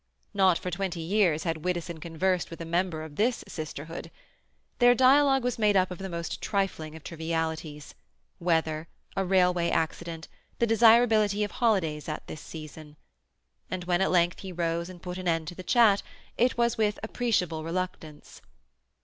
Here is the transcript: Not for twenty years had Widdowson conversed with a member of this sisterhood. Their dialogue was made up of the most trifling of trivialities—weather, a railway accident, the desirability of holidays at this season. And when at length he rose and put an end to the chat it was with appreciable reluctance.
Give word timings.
Not 0.33 0.57
for 0.57 0.71
twenty 0.71 0.99
years 0.99 1.43
had 1.43 1.63
Widdowson 1.63 1.99
conversed 1.99 2.49
with 2.49 2.59
a 2.59 2.65
member 2.65 3.03
of 3.03 3.17
this 3.17 3.43
sisterhood. 3.47 4.09
Their 4.79 4.95
dialogue 4.95 5.43
was 5.43 5.59
made 5.59 5.77
up 5.77 5.91
of 5.91 5.99
the 5.99 6.09
most 6.09 6.41
trifling 6.41 6.95
of 6.95 7.03
trivialities—weather, 7.03 8.87
a 9.15 9.23
railway 9.23 9.69
accident, 9.69 10.27
the 10.57 10.65
desirability 10.65 11.43
of 11.43 11.51
holidays 11.51 12.09
at 12.09 12.25
this 12.25 12.41
season. 12.41 12.95
And 13.69 13.83
when 13.83 14.01
at 14.01 14.09
length 14.09 14.39
he 14.39 14.51
rose 14.51 14.89
and 14.89 15.03
put 15.03 15.19
an 15.19 15.27
end 15.27 15.47
to 15.49 15.53
the 15.55 15.61
chat 15.61 16.01
it 16.35 16.57
was 16.57 16.79
with 16.79 16.97
appreciable 17.03 17.63
reluctance. 17.63 18.41